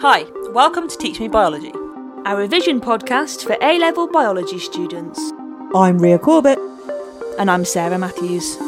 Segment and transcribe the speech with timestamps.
[0.00, 1.72] Hi, welcome to Teach Me Biology.
[2.26, 5.18] Our revision podcast for A level biology students.
[5.74, 6.58] I'm Ria Corbett.
[7.38, 8.58] And I'm Sarah Matthews.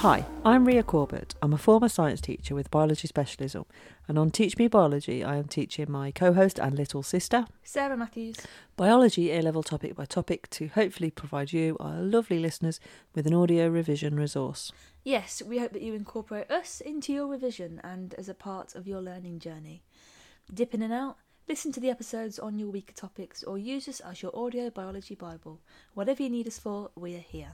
[0.00, 1.34] Hi, I'm Ria Corbett.
[1.42, 3.66] I'm a former science teacher with biology specialism,
[4.08, 7.98] and on Teach Me Biology, I am teaching my co host and little sister, Sarah
[7.98, 8.38] Matthews,
[8.78, 12.80] biology A level topic by topic to hopefully provide you, our lovely listeners,
[13.14, 14.72] with an audio revision resource.
[15.04, 18.88] Yes, we hope that you incorporate us into your revision and as a part of
[18.88, 19.82] your learning journey.
[20.50, 24.00] Dip in and out, listen to the episodes on your weaker topics, or use us
[24.00, 25.60] as your audio biology Bible.
[25.92, 27.52] Whatever you need us for, we are here.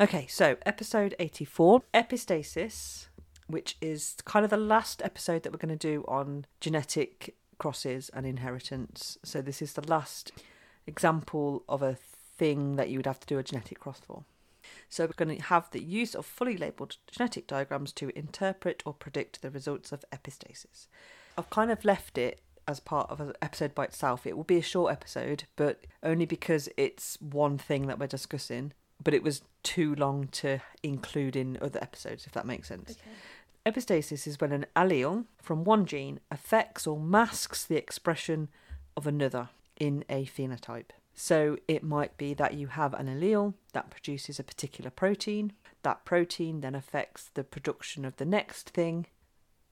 [0.00, 3.06] Okay, so episode 84, epistasis,
[3.46, 8.10] which is kind of the last episode that we're going to do on genetic crosses
[8.12, 9.18] and inheritance.
[9.22, 10.32] So this is the last
[10.88, 14.24] example of a thing that you would have to do a genetic cross for.
[14.88, 18.94] So we're going to have the use of fully labelled genetic diagrams to interpret or
[18.94, 20.88] predict the results of epistasis.
[21.38, 24.26] I've kind of left it as part of an episode by itself.
[24.26, 28.72] It will be a short episode, but only because it's one thing that we're discussing
[29.02, 32.92] but it was too long to include in other episodes, if that makes sense.
[32.92, 33.10] Okay.
[33.66, 38.48] Epistasis is when an allele from one gene affects or masks the expression
[38.96, 39.48] of another
[39.78, 40.90] in a phenotype.
[41.14, 45.52] So it might be that you have an allele that produces a particular protein.
[45.82, 49.06] That protein then affects the production of the next thing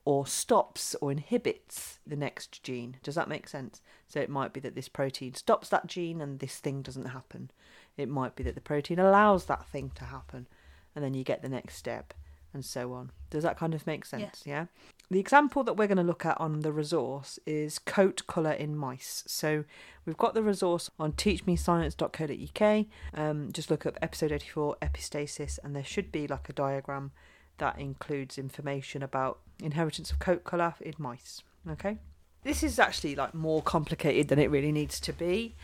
[0.05, 2.97] or stops or inhibits the next gene.
[3.03, 3.81] Does that make sense?
[4.07, 7.51] So it might be that this protein stops that gene and this thing doesn't happen.
[7.97, 10.47] It might be that the protein allows that thing to happen,
[10.95, 12.13] and then you get the next step,
[12.53, 13.11] and so on.
[13.29, 14.21] Does that kind of make sense?
[14.21, 14.43] Yes.
[14.45, 14.65] Yeah.
[15.09, 18.75] The example that we're going to look at on the resource is coat colour in
[18.75, 19.23] mice.
[19.27, 19.63] So
[20.05, 22.85] we've got the resource on teachmescience.co.uk.
[23.13, 27.11] Um, just look up episode 84 epistasis, and there should be like a diagram
[27.57, 31.43] that includes information about inheritance of coat colour in mice.
[31.69, 31.97] Okay.
[32.43, 35.55] This is actually like more complicated than it really needs to be.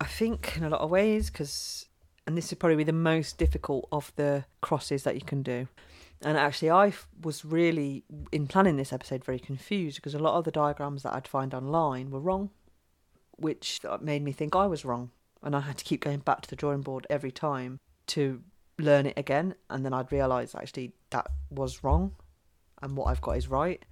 [0.00, 1.86] I think in a lot of ways because
[2.26, 5.68] and this is probably the most difficult of the crosses that you can do.
[6.22, 6.92] And actually, I
[7.22, 8.02] was really,
[8.32, 11.54] in planning this episode, very confused because a lot of the diagrams that I'd find
[11.54, 12.50] online were wrong,
[13.36, 15.10] which made me think I was wrong.
[15.42, 17.78] And I had to keep going back to the drawing board every time
[18.08, 18.42] to
[18.78, 19.54] learn it again.
[19.70, 22.16] And then I'd realise actually that was wrong
[22.82, 23.84] and what I've got is right.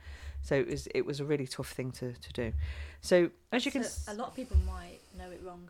[0.42, 2.52] So it was it was a really tough thing to, to do.
[3.00, 5.68] So as you so can, a lot of people might know it wrong.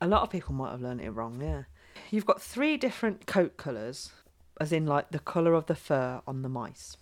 [0.00, 1.62] A lot of people might have learned it wrong, yeah.
[2.10, 4.10] You've got three different coat colours,
[4.60, 6.96] as in like the colour of the fur on the mice.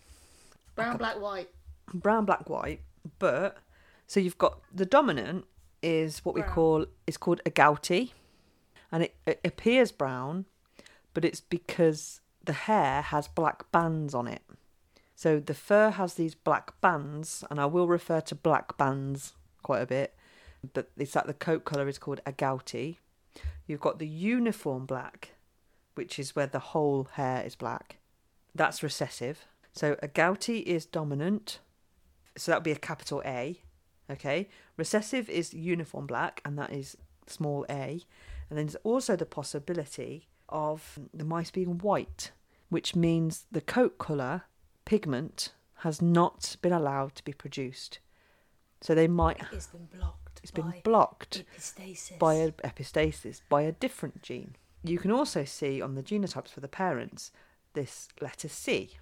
[0.75, 1.49] Brown, black, white.
[1.93, 2.81] Brown, black, white.
[3.19, 3.59] But
[4.07, 5.47] so you've got the dominant
[5.83, 8.13] is what we call is called agouti,
[8.93, 10.45] and it, it appears brown,
[11.15, 14.43] but it's because the hair has black bands on it.
[15.15, 19.83] So the fur has these black bands, and I will refer to black bands quite
[19.83, 20.15] a bit
[20.73, 22.97] but it's that the coat colour is called agouti.
[23.67, 25.33] You've got the uniform black,
[25.95, 27.97] which is where the whole hair is black.
[28.55, 29.47] That's recessive.
[29.73, 31.61] So agouti is dominant.
[32.37, 33.61] So that would be a capital A.
[34.11, 34.49] Okay.
[34.77, 36.97] Recessive is uniform black, and that is
[37.27, 38.03] small a.
[38.51, 42.33] And then there's also the possibility of the mice being white,
[42.69, 44.43] which means the coat colour
[44.85, 48.01] pigment has not been allowed to be produced.
[48.81, 49.41] So they might.
[49.53, 50.22] It's been blocked.
[50.43, 52.19] It's been blocked epistasis.
[52.19, 54.57] by a epistasis by a different gene.
[54.83, 57.31] You can also see on the genotypes for the parents
[57.75, 58.97] this letter C,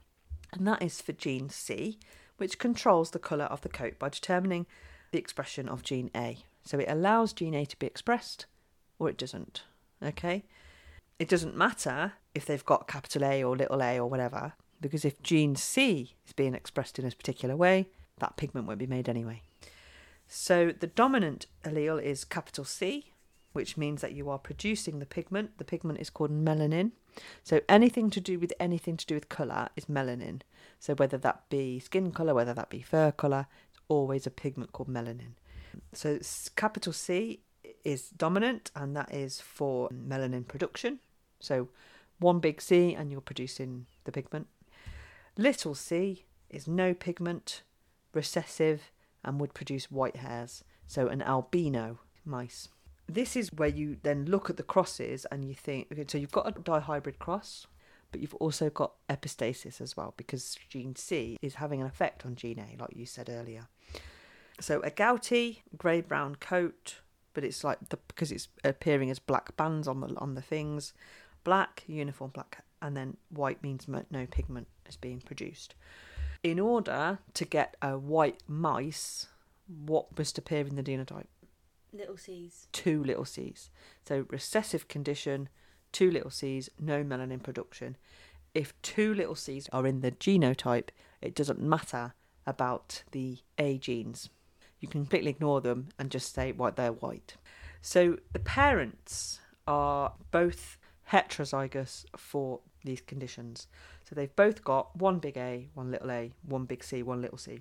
[0.52, 1.98] and that is for gene C,
[2.36, 4.66] which controls the colour of the coat by determining
[5.12, 6.44] the expression of gene A.
[6.64, 8.46] So it allows gene A to be expressed
[8.98, 9.64] or it doesn't.
[10.02, 10.44] Okay?
[11.18, 15.22] It doesn't matter if they've got capital A or little a or whatever, because if
[15.22, 19.42] gene C is being expressed in a particular way, that pigment won't be made anyway.
[20.32, 23.12] So the dominant allele is capital C,
[23.52, 25.58] which means that you are producing the pigment.
[25.58, 26.92] The pigment is called melanin.
[27.42, 30.42] So anything to do with anything to do with colour is melanin.
[30.78, 34.72] So whether that be skin colour, whether that be fur colour, it's always a pigment
[34.72, 35.32] called melanin.
[35.92, 36.20] So
[36.54, 37.40] capital C
[37.82, 41.00] is dominant, and that is for melanin production.
[41.40, 41.70] So
[42.20, 44.46] one big C, and you're producing the pigment.
[45.36, 47.62] Little c is no pigment,
[48.12, 48.92] recessive,
[49.24, 52.68] and would produce white hairs, so an albino mice.
[53.08, 56.30] This is where you then look at the crosses and you think, okay, so you've
[56.30, 57.66] got a dihybrid cross,
[58.12, 62.36] but you've also got epistasis as well because gene C is having an effect on
[62.36, 63.68] gene A, like you said earlier.
[64.60, 67.00] So agouti grey brown coat,
[67.34, 70.92] but it's like the because it's appearing as black bands on the on the things,
[71.44, 75.74] black uniform black and then white means no pigment is being produced.
[76.42, 79.26] In order to get a white mice,
[79.66, 81.26] what must appear in the genotype?
[81.92, 82.66] Little C's.
[82.72, 83.68] Two little C's.
[84.06, 85.50] So recessive condition,
[85.92, 87.96] two little C's, no melanin production.
[88.54, 90.88] If two little C's are in the genotype,
[91.20, 92.14] it doesn't matter
[92.46, 94.30] about the A genes.
[94.80, 97.36] You can completely ignore them and just say white they're white.
[97.82, 100.78] So the parents are both
[101.12, 103.66] heterozygous for these conditions.
[104.10, 107.38] So they've both got one big A, one little a, one big C, one little
[107.38, 107.60] c.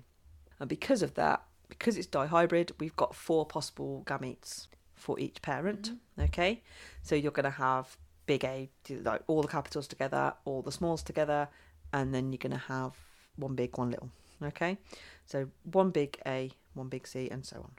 [0.58, 4.66] And because of that, because it's dihybrid, we've got four possible gametes
[4.96, 5.92] for each parent.
[5.92, 6.22] Mm-hmm.
[6.22, 6.62] Okay,
[7.02, 8.68] so you're going to have big A,
[9.04, 11.48] like all the capitals together, all the smalls together,
[11.92, 12.94] and then you're going to have
[13.36, 14.10] one big, one little.
[14.42, 14.76] Okay,
[15.26, 17.70] so one big A, one big C, and so on.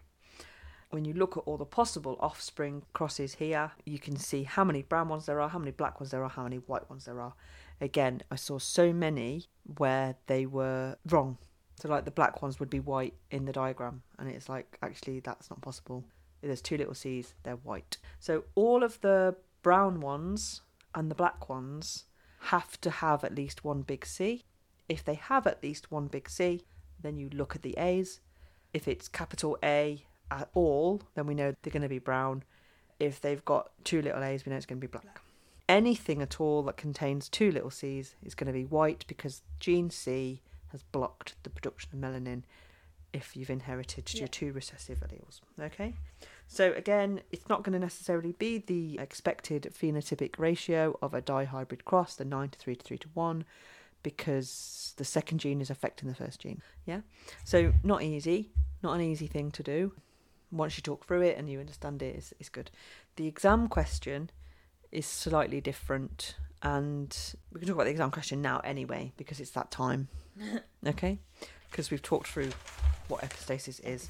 [0.92, 4.82] When you look at all the possible offspring crosses here, you can see how many
[4.82, 7.22] brown ones there are, how many black ones there are, how many white ones there
[7.22, 7.34] are.
[7.80, 9.46] Again, I saw so many
[9.78, 11.38] where they were wrong.
[11.80, 15.22] So, like the black ones would be white in the diagram, and it's like, actually,
[15.22, 16.04] that's not possible.
[16.42, 17.98] There's two little C's, they're white.
[18.20, 20.62] So, all of the brown ones
[20.94, 22.04] and the black ones
[22.42, 24.44] have to have at least one big C.
[24.90, 26.66] If they have at least one big C,
[27.02, 28.20] then you look at the A's.
[28.74, 32.44] If it's capital A at all, then we know they're going to be brown.
[33.00, 35.22] If they've got two little A's, we know it's going to be black.
[35.68, 39.90] Anything at all that contains two little C's is going to be white because gene
[39.90, 40.42] C
[40.72, 42.44] has blocked the production of melanin
[43.14, 45.42] if you've inherited your two recessive alleles.
[45.60, 45.94] Okay?
[46.48, 51.84] So again, it's not going to necessarily be the expected phenotypic ratio of a dihybrid
[51.86, 53.46] cross, the 9 to 3 to 3 to 1,
[54.04, 56.62] because the second gene is affecting the first gene.
[56.86, 57.02] Yeah?
[57.44, 58.52] So not easy,
[58.82, 59.94] not an easy thing to do.
[60.52, 62.72] Once you talk through it and you understand it, it's, it's good.
[63.16, 64.30] The exam question
[64.92, 67.16] is slightly different, and
[67.52, 70.10] we can talk about the exam question now anyway, because it's that time.
[70.88, 71.20] okay?
[71.70, 72.52] Because we've talked through
[73.08, 74.10] what epistasis is.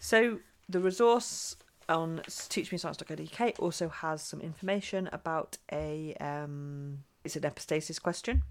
[0.00, 0.38] So
[0.68, 1.56] the resource
[1.88, 8.42] on teachmescience.co.uk also has some information about a um, it's an epistasis question.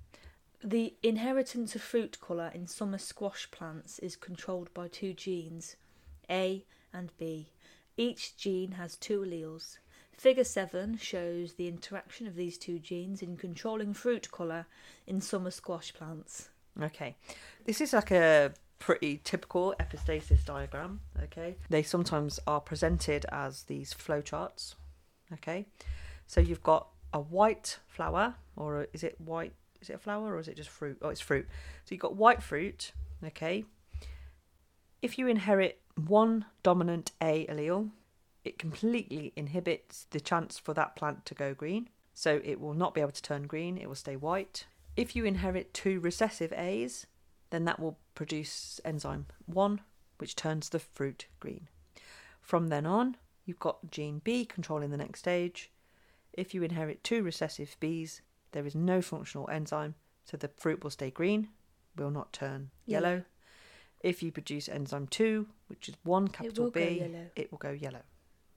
[0.63, 5.75] The inheritance of fruit colour in summer squash plants is controlled by two genes,
[6.29, 7.51] A and B.
[7.97, 9.77] Each gene has two alleles.
[10.17, 14.65] Figure 7 shows the interaction of these two genes in controlling fruit colour
[15.05, 16.49] in summer squash plants.
[16.81, 17.15] Okay,
[17.65, 21.01] this is like a pretty typical epistasis diagram.
[21.23, 24.75] Okay, they sometimes are presented as these flowcharts.
[25.33, 25.65] Okay,
[26.27, 29.53] so you've got a white flower, or a- is it white?
[29.81, 30.97] Is it a flower or is it just fruit?
[31.01, 31.47] Oh, it's fruit.
[31.85, 32.91] So you've got white fruit.
[33.23, 33.65] Okay,
[35.01, 37.91] if you inherit one dominant A allele,
[38.43, 41.89] it completely inhibits the chance for that plant to go green.
[42.13, 44.65] So it will not be able to turn green, it will stay white.
[44.95, 47.05] If you inherit two recessive A's,
[47.51, 49.81] then that will produce enzyme 1,
[50.17, 51.67] which turns the fruit green.
[52.41, 55.71] From then on, you've got gene B controlling the next stage.
[56.33, 58.21] If you inherit two recessive B's,
[58.51, 61.49] there is no functional enzyme, so the fruit will stay green,
[61.95, 63.23] will not turn Yellow.
[64.01, 67.03] If you produce enzyme 2, which is 1 capital go B,
[67.35, 68.01] it will go yellow.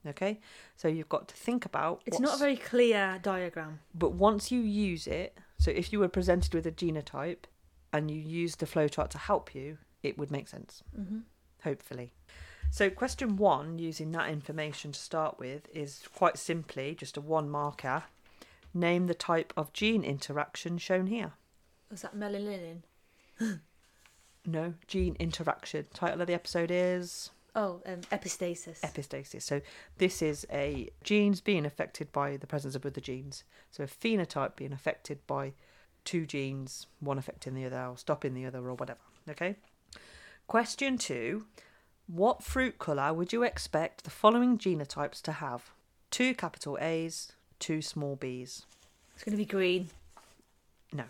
[0.07, 0.39] Okay?
[0.75, 3.79] So you've got to think about It's not a very clear diagram.
[3.93, 7.45] but once you use it, so if you were presented with a genotype
[7.93, 11.19] and you used the flowchart to help you, it would make sense, hmm
[11.63, 12.11] hopefully.
[12.71, 17.49] So, question one, using that information to start with, is quite simply just a one
[17.51, 18.03] marker.
[18.73, 21.33] Name the type of gene interaction shown here.
[21.91, 22.77] Was that melanin?
[24.45, 25.85] No, gene interaction.
[25.93, 28.79] Title of the episode is Oh, um, epistasis.
[28.81, 29.41] epistasis.
[29.43, 29.61] So,
[29.97, 33.43] this is a genes being affected by the presence of other genes.
[33.71, 35.53] So, a phenotype being affected by
[36.05, 38.99] two genes, one affecting the other, or stopping the other, or whatever.
[39.29, 39.55] Okay.
[40.47, 41.45] Question two
[42.07, 45.69] What fruit colour would you expect the following genotypes to have?
[46.09, 48.65] Two capital A's, two small b's.
[49.13, 49.89] it's going to be green.
[50.91, 51.03] No.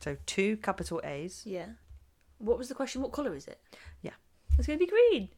[0.00, 1.66] So, two capital A's, Yeah.
[2.42, 3.02] What was the question?
[3.02, 3.60] What colour is it?
[4.02, 4.12] Yeah.
[4.58, 5.28] It's going to be green.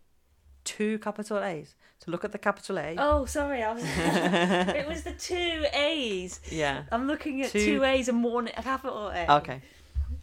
[0.65, 1.75] two capital A's.
[1.99, 2.97] So, look at the capital A.
[2.99, 3.63] Oh, sorry.
[3.63, 3.83] I was.
[3.87, 6.41] it was the two A's.
[6.51, 6.85] Yeah.
[6.91, 9.27] I'm looking at Two- two, A's and one capital A.
[9.39, 9.61] Okay.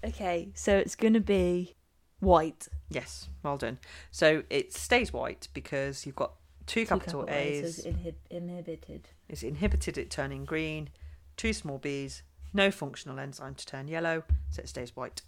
[0.04, 1.76] Okay, so it's going to be
[2.20, 2.68] white.
[2.90, 3.30] Yes.
[3.44, 3.78] Well done.
[4.10, 6.34] So, it stays white because you've got
[6.66, 7.86] two Two capital A's.
[7.86, 9.08] Inhib- inhibited.
[9.30, 10.90] It's inhibited it turning green.
[11.38, 12.24] Two small b's,
[12.54, 15.22] no functional enzyme to turn yellow, so it stays white.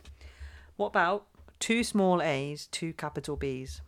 [0.76, 1.28] What about
[1.64, 3.80] two small a's, two capital b's?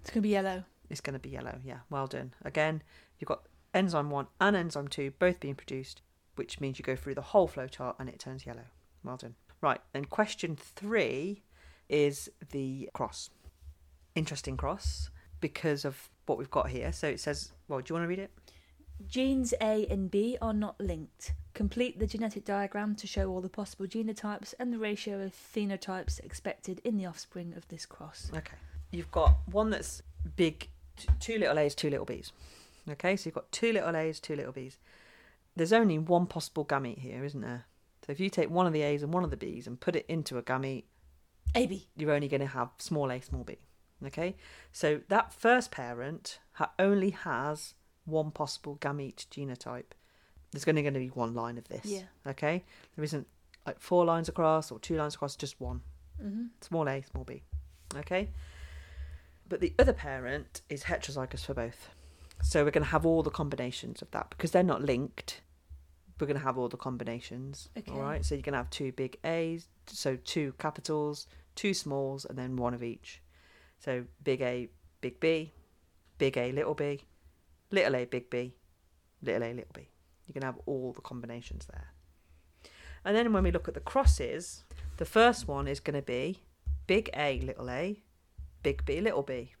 [0.00, 0.64] It's going to be yellow.
[0.90, 1.60] It's going to be yellow.
[1.64, 2.34] Yeah, well done.
[2.44, 2.82] Again,
[3.20, 6.02] you've got enzyme one and enzyme two both being produced.
[6.36, 8.64] which means you go through the whole flowchart and it turns yellow.
[9.02, 9.34] Well done.
[9.60, 11.42] Right, then question three
[11.88, 13.30] is the cross.
[14.14, 16.92] Interesting cross because of what we've got here.
[16.92, 18.30] So it says, well, do you want to read it?
[19.06, 21.32] Genes A and B are not linked.
[21.52, 26.18] Complete the genetic diagram to show all the possible genotypes and the ratio of phenotypes
[26.20, 28.30] expected in the offspring of this cross.
[28.34, 28.56] Okay.
[28.90, 30.02] You've got one that's
[30.36, 32.32] big, t- two little A's, two little B's.
[32.88, 34.78] Okay, so you've got two little A's, two little B's.
[35.56, 37.64] There's only one possible gamete here, isn't there?
[38.04, 39.96] So if you take one of the A's and one of the B's and put
[39.96, 40.84] it into a gamete,
[41.54, 41.88] AB.
[41.96, 43.58] you're only going to have small a, small b.
[44.04, 44.36] Okay,
[44.72, 47.74] so that first parent ha- only has
[48.04, 49.92] one possible gamete genotype.
[50.52, 51.84] There's going to, going to be one line of this.
[51.84, 52.02] Yeah.
[52.26, 52.64] Okay,
[52.96, 53.26] there isn't
[53.66, 55.80] like four lines across or two lines across, just one.
[56.22, 56.44] Mm-hmm.
[56.60, 57.42] Small a, small b.
[57.96, 58.30] Okay,
[59.48, 61.90] but the other parent is heterozygous for both.
[62.42, 65.40] So we're going to have all the combinations of that because they're not linked.
[66.20, 67.68] We're going to have all the combinations.
[67.76, 67.90] Okay.
[67.90, 68.24] All right.
[68.24, 72.56] So you're going to have two big A's, so two capitals, two smalls, and then
[72.56, 73.20] one of each.
[73.78, 74.68] So big A,
[75.00, 75.52] big B,
[76.18, 77.02] big A, little b,
[77.70, 78.54] little a, big B,
[79.22, 79.88] little a, little b.
[80.26, 81.88] You're going to have all the combinations there.
[83.04, 84.64] And then when we look at the crosses,
[84.96, 86.40] the first one is going to be
[86.86, 88.02] big A, little a,
[88.62, 89.52] big B, little b.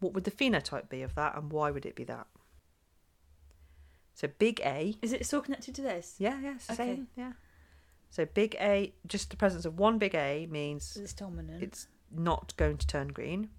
[0.00, 2.26] What would the phenotype be of that, and why would it be that?
[4.14, 6.16] So big A Is it still connected to this?
[6.18, 6.74] yeah, yeah, Okay.
[6.74, 7.08] same.
[7.16, 7.32] Yeah.
[8.10, 11.62] So big A, just the presence of one big A means It's dominant.
[11.62, 13.50] it's not going to turn green,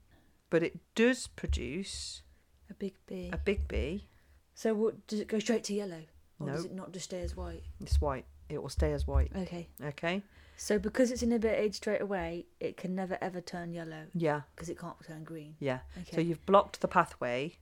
[0.50, 2.22] but it does produce
[2.72, 3.30] a big B.
[3.32, 4.08] a big B.
[4.56, 6.02] So what, does it go straight to yellow?
[6.40, 6.70] Or does No.
[6.72, 7.64] it not just stay as white?
[7.80, 8.26] It's white.
[8.50, 9.32] It will stay as white.
[9.36, 9.70] Okay.
[9.84, 10.24] Okay.
[10.58, 14.42] So because it's inhibited straight away, it can never ever turn yellow Yeah.
[14.56, 15.56] because it can't turn green.
[15.60, 15.80] Yeah.
[16.02, 16.16] Okay.
[16.16, 17.58] So you've blocked the pathway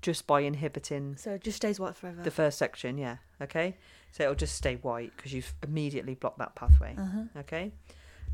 [0.00, 2.22] just by inhibiting So it just stays white forever.
[2.22, 2.96] the first section.
[2.98, 3.16] Yeah.
[3.42, 3.76] Okay.
[4.12, 6.94] So it'll just stay white because you've immediately blocked that pathway.
[6.96, 7.24] uh-huh.
[7.40, 7.72] Okay.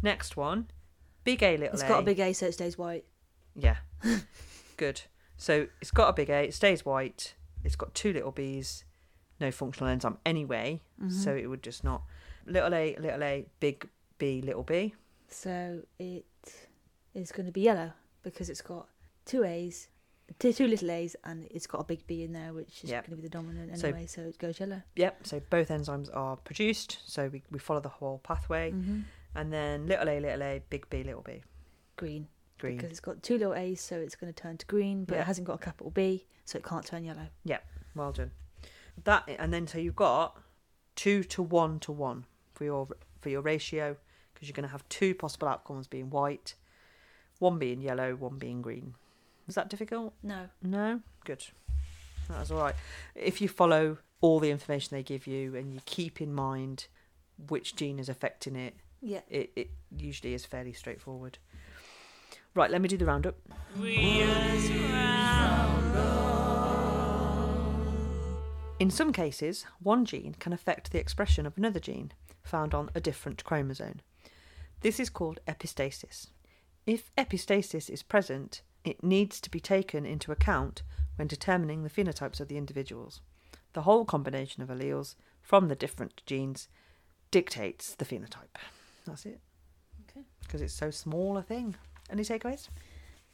[0.02, 0.68] Next one,
[1.24, 1.88] big A, little It's a.
[1.88, 3.06] got a big A, so it stays white.
[3.56, 3.76] Yeah.
[4.76, 5.02] Good.
[5.44, 7.34] So it's got a big A, it stays white,
[7.64, 8.84] it's got two little B's,
[9.40, 11.10] no functional enzyme anyway, Mm-hmm.
[11.10, 12.00] so it would just not.
[12.46, 13.86] Little a, little a, big
[14.16, 14.94] B, little b.
[15.28, 16.24] So it
[17.12, 18.88] is going to be yellow because it's got
[19.26, 19.88] two A's,
[20.38, 23.06] two, two little A's, and it's got a big B in there, which is Yep.
[23.06, 24.06] going to be the dominant anyway.
[24.06, 24.80] So, it goes yellow.
[24.96, 28.70] Yep, so both enzymes are produced, so we, we follow the whole pathway.
[28.70, 29.00] hmm
[29.34, 31.42] And then little a, little a, big B, little b.
[31.96, 32.76] Green Green.
[32.76, 35.22] because it's got two little A's, so it's going to turn to green, but Yeah.
[35.22, 37.28] it hasn't got a capital B, so it can't turn yellow.
[37.44, 37.58] Yeah,
[37.94, 38.30] well done.
[39.04, 40.38] That and then so you've got
[40.94, 42.88] two to one to one for your
[43.20, 43.96] for your ratio
[44.32, 46.54] because you're going to have two possible outcomes being white,
[47.40, 48.94] one being yellow, one being green.
[49.48, 50.14] Is that difficult?
[50.22, 50.48] No.
[50.62, 51.00] No?
[51.24, 51.44] Good.
[52.28, 52.74] That's all right.
[53.14, 56.86] If you follow all the information they give you and you keep in mind
[57.48, 59.20] which gene is affecting it, Yeah.
[59.28, 61.38] it, it usually is fairly straightforward.
[62.54, 63.36] Right, let me do the roundup.
[68.78, 72.12] In some cases, one gene can affect the expression of another gene
[72.44, 74.00] found on a different chromosome.
[74.82, 76.28] This is called epistasis.
[76.86, 80.82] If epistasis is present, it needs to be taken into account
[81.16, 83.20] when determining the phenotypes of the individuals.
[83.72, 86.68] The whole combination of alleles from the different genes
[87.30, 88.58] dictates the phenotype.
[89.06, 89.40] That's it.
[90.08, 90.24] Okay.
[90.42, 91.74] Because it's so small a thing.
[92.10, 92.68] Any takeaways?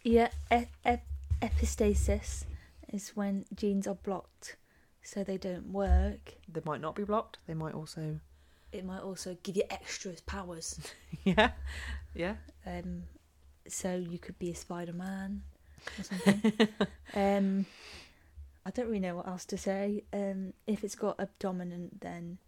[0.03, 0.29] Yeah.
[0.53, 1.05] E- ep-
[1.43, 2.45] epistasis
[2.93, 4.57] is when genes are blocked,
[5.03, 6.35] so they don't work.
[6.51, 7.39] They might not be blocked.
[7.47, 8.21] They might also.
[8.73, 10.79] It might also give you extra powers.
[11.25, 11.51] yeah.
[12.15, 12.35] Yeah.
[12.65, 13.03] Um,
[13.67, 15.43] so you could be a Spider Man
[15.99, 16.53] or something.
[17.15, 17.67] um,
[18.65, 20.05] I don't really know what else to say.
[20.13, 22.39] Um, if it's got a dominant, then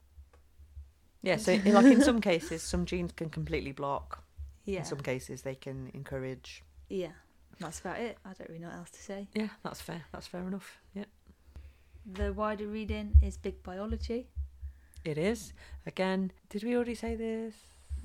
[1.23, 1.37] Yeah.
[1.37, 4.23] So, like in some cases, some genes can completely block.
[4.65, 6.63] Yeah, In some cases, they can encourage.
[6.89, 7.13] yeah,
[7.61, 8.19] that's about it.
[8.25, 9.29] I don't really know what else to say.
[9.35, 10.03] Yeah, that's fair.
[10.13, 10.79] That's fair enough.
[10.95, 11.05] Yeah.
[12.11, 14.27] The wider reading is big biology.
[15.05, 15.53] It is.
[15.87, 17.55] Again, did we already say this?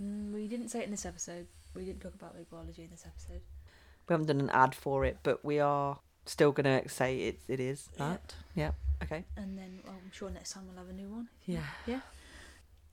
[0.01, 1.47] Mm, we didn't say it in this episode.
[1.75, 3.41] We didn't talk about big biology in this episode.
[4.07, 7.39] We haven't done an ad for it, but we are still going to say it,
[7.47, 8.09] it is Yeah.
[8.09, 8.35] that.
[8.55, 8.71] Yeah.
[9.03, 9.25] Okay.
[9.35, 11.29] And then well, I'm sure next time we'll have a new one.
[11.45, 11.63] Yeah.
[11.85, 12.01] Yeah.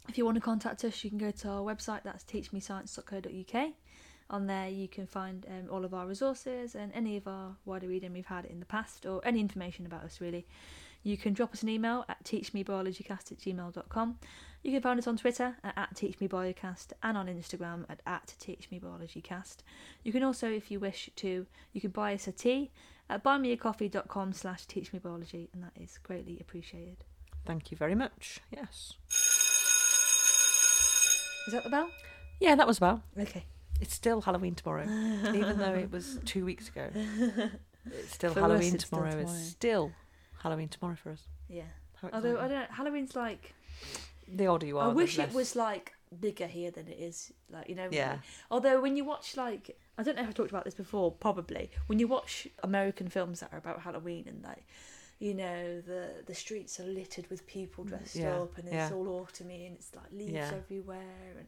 [0.09, 2.03] If you want to contact us, you can go to our website.
[2.05, 3.73] That's teachmescience.co.uk.
[4.31, 7.89] On there, you can find um, all of our resources and any of our wider
[7.89, 10.47] reading we've had in the past, or any information about us really.
[11.03, 14.19] You can drop us an email at teachmebiologycast at gmail.com.
[14.63, 19.57] You can find us on Twitter at, at teachmebiocast and on Instagram at, at teachmebiologycast.
[20.03, 22.71] You can also, if you wish to, you can buy us a tea
[23.11, 27.05] at buymeacoffee.com slash teachmebiology, and that is greatly appreciated.
[27.45, 28.41] Thank you very much.
[28.51, 28.95] Yes.
[31.47, 31.89] Is that the bell?
[32.41, 33.03] Yeah, that was well.
[33.19, 33.45] Okay.
[33.81, 34.85] It's still Halloween tomorrow,
[35.35, 36.89] even though it was two weeks ago.
[37.87, 39.11] It's still For us, Halloween it's still tomorrow.
[39.11, 39.37] tomorrow.
[39.39, 39.93] It's still
[40.43, 41.23] Halloween tomorrow for us.
[41.49, 41.63] Yeah.
[42.01, 42.51] How Although I exciting.
[42.57, 43.55] don't know, Halloween's like
[44.29, 46.99] the older you are, I the wish less- it was like bigger here than it
[46.99, 47.33] is.
[47.51, 47.89] Like you know.
[47.91, 48.19] Yeah.
[48.51, 51.13] Although when you watch like I don't know if I talked about this before.
[51.13, 54.65] Probably when you watch American films that are about Halloween and like.
[55.25, 58.75] You know the the streets are littered with people dressed Mm, Yeah, up, and it's
[58.75, 58.91] yeah.
[58.97, 60.51] all autumny, and it's like leaves Yeah.
[60.63, 61.47] everywhere, and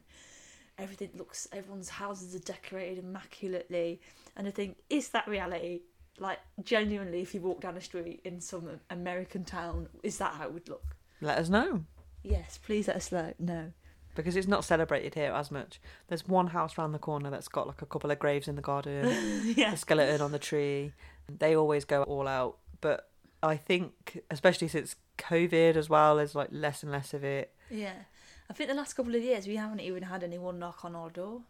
[0.79, 1.47] everything looks.
[1.51, 4.01] Everyone's houses are decorated immaculately,
[4.35, 5.81] and I think is that reality?
[6.19, 10.45] Like genuinely, if you walk down a street in some American town, is that how
[10.47, 10.95] it would look?
[11.21, 11.83] Let us know
[12.23, 13.33] Yes, please let us know.
[13.37, 13.71] No.
[14.15, 15.79] because it's not celebrated here as much.
[16.07, 18.63] There's one house round the corner that's got like a couple of graves in the
[18.63, 19.03] garden,
[19.55, 19.73] yeah.
[19.73, 20.93] a skeleton on the tree.
[21.29, 22.99] They always go all out, but
[23.47, 27.53] I think, especially since COVID as well, there's like less and less of it.
[27.69, 27.93] Yeah.
[28.49, 31.09] I think the last couple of years we haven't even had anyone knock on our
[31.09, 31.41] door.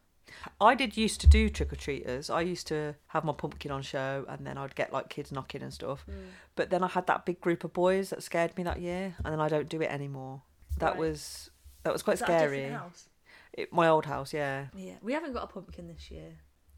[0.59, 2.29] I did used to do trick or treaters.
[2.29, 5.61] I used to have my pumpkin on show, and then I'd get like kids knocking
[5.61, 6.05] and stuff.
[6.09, 6.13] Mm.
[6.55, 9.31] But then I had that big group of boys that scared me that year, and
[9.33, 10.41] then I don't do it anymore.
[10.79, 10.97] That Right.
[10.99, 11.49] was
[11.83, 12.69] that was quite that scary.
[12.69, 13.07] house?
[13.53, 14.67] It, my old house, yeah.
[14.75, 14.95] Yeah.
[15.01, 16.31] We haven't got a pumpkin this year.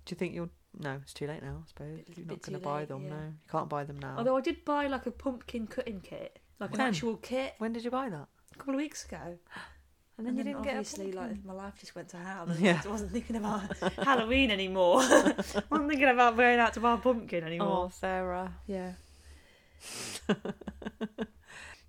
[0.06, 0.50] Do you think you'll?
[0.80, 1.62] No, it's too late now.
[1.64, 3.04] I suppose Bit- you're bit not going to buy late, them.
[3.04, 3.10] yeah.
[3.10, 4.16] No, you can't buy them now.
[4.18, 7.84] Although I did buy like a pumpkin cutting kit, like an actual kit, when did
[7.84, 8.28] you buy that?
[8.54, 9.38] a couple of weeks ago.
[10.18, 12.44] And then you didn't get a obviously like my life just went to hell.
[12.50, 12.82] And Yeah.
[12.84, 13.62] I wasn't thinking about
[14.04, 15.00] Halloween anymore.
[15.02, 15.34] I
[15.70, 17.86] wasn't thinking about going out to buy a pumpkin anymore.
[17.86, 17.92] Oh.
[17.98, 18.52] Sarah.
[18.68, 18.96] Yeah.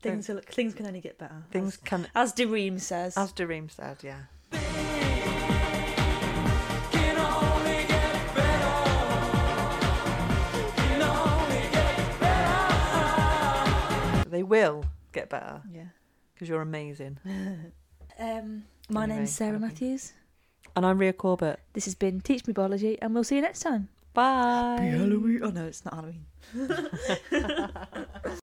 [0.00, 1.42] things are, things can only get better.
[1.50, 3.16] Things can, as, as D:Ream says.
[3.16, 4.20] as D:Ream said, yeah.
[14.40, 15.88] They will get better yeah.
[16.32, 17.18] because you're amazing.
[18.18, 19.58] Um, my Anyway, name's Sarah.
[19.58, 20.12] Matthews.
[20.76, 21.58] And I'm Ria Corbett.
[21.72, 23.88] This has been Teach Me Biology, and we'll see you next time.
[24.12, 24.92] Bye.
[24.94, 25.40] Halloween.
[25.42, 26.26] Oh no, it's not Halloween.